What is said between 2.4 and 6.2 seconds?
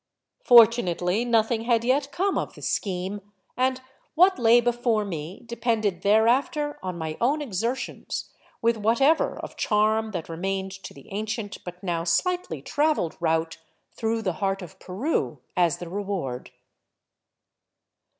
the scheme, and what lay before me depended